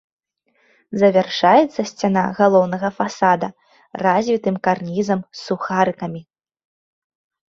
[1.01, 3.49] Завяршаецца сцяна галоўнага фасада
[4.05, 6.21] развітым карнізам з сухарыкамі.